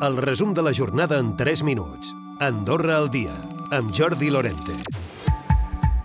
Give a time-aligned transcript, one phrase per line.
[0.00, 2.12] El resum de la jornada en 3 minuts.
[2.38, 3.32] Andorra al dia,
[3.74, 4.76] amb Jordi Lorente.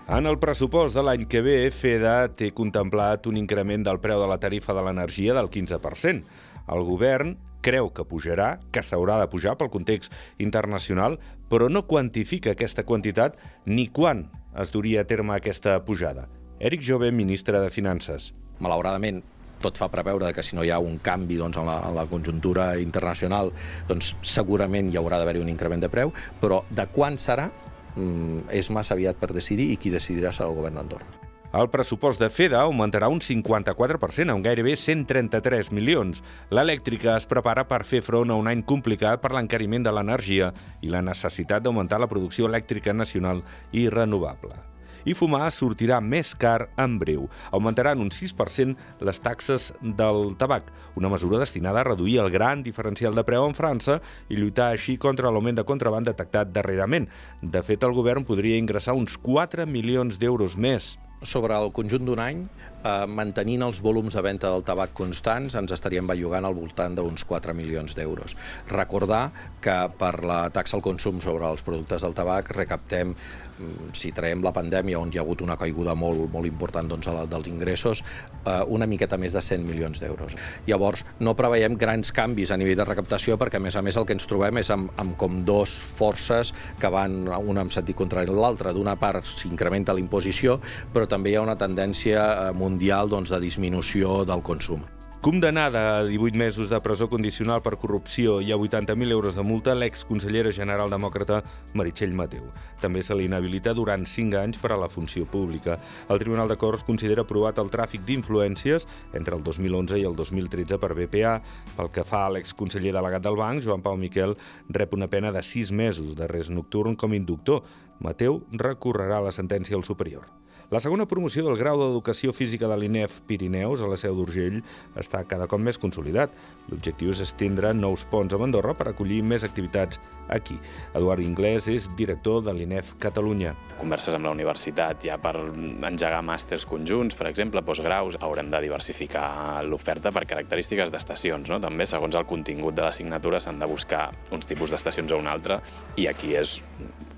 [0.09, 4.29] En el pressupost de l'any que ve, FEDA té contemplat un increment del preu de
[4.31, 6.25] la tarifa de l'energia del 15%.
[6.73, 10.09] El govern creu que pujarà, que s'haurà de pujar pel context
[10.41, 13.37] internacional, però no quantifica aquesta quantitat
[13.69, 16.31] ni quan es duria a terme aquesta pujada.
[16.57, 18.33] Eric Jove, ministre de Finances.
[18.57, 19.21] Malauradament,
[19.63, 22.07] tot fa preveure que si no hi ha un canvi doncs, en, la, en la
[22.11, 23.53] conjuntura internacional,
[23.89, 27.49] doncs segurament hi haurà d'haver un increment de preu, però de quan serà
[27.95, 31.23] mm, és massa aviat per decidir i qui decidirà serà el govern d'Andorra.
[31.53, 36.23] El pressupost de FEDA augmentarà un 54%, a un gairebé 133 milions.
[36.49, 40.49] L'elèctrica es prepara per fer front a un any complicat per l'encariment de l'energia
[40.81, 44.72] i la necessitat d'augmentar la producció elèctrica nacional i renovable
[45.05, 47.27] i fumar sortirà més car en breu.
[47.51, 53.15] Augmentaran un 6% les taxes del tabac, una mesura destinada a reduir el gran diferencial
[53.15, 57.09] de preu en França i lluitar així contra l'augment de contraband detectat darrerament.
[57.41, 62.19] De fet, el govern podria ingressar uns 4 milions d'euros més sobre el conjunt d'un
[62.19, 62.43] any,
[62.83, 67.25] eh, mantenint els volums de venda del tabac constants, ens estaríem bellugant al voltant d'uns
[67.29, 68.35] 4 milions d'euros.
[68.71, 69.23] Recordar
[69.63, 74.43] que per la taxa al consum sobre els productes del tabac recaptem mm, si traiem
[74.43, 78.03] la pandèmia, on hi ha hagut una caiguda molt, molt important doncs, dels ingressos,
[78.43, 80.35] eh, una miqueta més de 100 milions d'euros.
[80.67, 84.07] Llavors, no preveiem grans canvis a nivell de recaptació perquè, a més a més, el
[84.07, 88.31] que ens trobem és amb, amb com dos forces que van una en sentit contrari
[88.31, 88.73] a l'altra.
[88.75, 90.59] D'una part s'incrementa la imposició,
[90.93, 94.81] però també hi ha una tendència eh, mundial doncs, de disminució del consum.
[95.23, 99.71] Condemnada a 18 mesos de presó condicional per corrupció i a 80.000 euros de multa,
[99.71, 101.37] l'exconsellera general demòcrata
[101.79, 102.49] Meritxell Mateu.
[102.81, 105.77] També se li inhabilita durant 5 anys per a la funció pública.
[106.09, 110.81] El Tribunal de Corts considera aprovat el tràfic d'influències entre el 2011 i el 2013
[110.81, 111.37] per BPA.
[111.77, 114.35] Pel que fa a l'exconseller delegat del banc, Joan Pau Miquel,
[114.67, 117.63] rep una pena de 6 mesos d'arrest nocturn com inductor.
[118.03, 120.42] Mateu recorrerà la sentència al superior.
[120.73, 124.55] La segona promoció del grau d'Educació Física de l'INEF Pirineus a la Seu d'Urgell
[124.97, 126.33] està cada cop més consolidat.
[126.71, 130.01] L'objectiu és estendre nous ponts a Andorra per acollir més activitats
[130.33, 130.57] aquí.
[130.97, 133.53] Eduard Inglés és director de l'INEF Catalunya.
[133.77, 139.61] Converses amb la universitat ja per engegar màsters conjunts, per exemple, postgraus, haurem de diversificar
[139.69, 141.53] l'oferta per característiques d'estacions.
[141.53, 141.61] No?
[141.61, 145.61] També, segons el contingut de l'assignatura, s'han de buscar uns tipus d'estacions o un altre,
[146.01, 146.63] i aquí és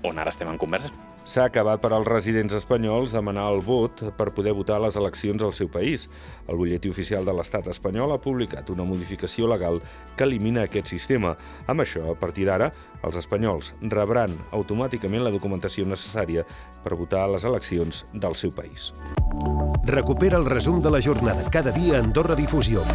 [0.04, 1.15] on ara estem en converses.
[1.26, 5.42] S'ha acabat per als residents espanyols demanar el vot per poder votar a les eleccions
[5.42, 6.04] al seu país.
[6.46, 9.80] El butlletí oficial de l'estat espanyol ha publicat una modificació legal
[10.14, 11.34] que elimina aquest sistema.
[11.66, 12.70] Amb això, a partir d'ara,
[13.02, 16.46] els espanyols rebran automàticament la documentació necessària
[16.84, 18.92] per votar a les eleccions del seu país.
[19.82, 22.86] Recupera el resum de la jornada cada dia a Andorra Difusió.